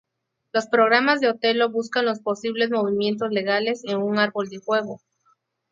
[0.51, 4.99] Los programas de Otelo buscan los posibles movimientos legales en un Árbol de Juego..